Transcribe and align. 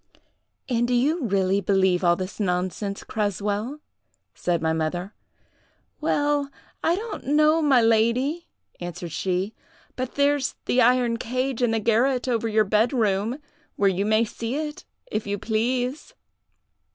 "'And 0.67 0.87
do 0.87 0.95
you 0.95 1.27
really 1.27 1.61
believe 1.61 2.03
all 2.03 2.15
this 2.15 2.39
nonsense, 2.39 3.03
Creswell?' 3.03 3.81
said 4.33 4.59
my 4.59 4.73
mother. 4.73 5.13
"'Well, 5.99 6.49
I 6.83 6.95
don't 6.95 7.27
know, 7.27 7.61
my 7.61 7.83
lady,' 7.83 8.47
answered 8.79 9.11
she; 9.11 9.53
'but 9.95 10.15
there's 10.15 10.55
the 10.65 10.81
iron 10.81 11.17
cage 11.17 11.61
in 11.61 11.69
the 11.69 11.79
garret 11.79 12.27
over 12.27 12.47
your 12.47 12.65
bed 12.65 12.93
room, 12.93 13.37
where 13.75 13.89
you 13.91 14.07
may 14.07 14.25
see 14.25 14.55
it, 14.55 14.85
if 15.11 15.27
you 15.27 15.37
please. 15.37 16.15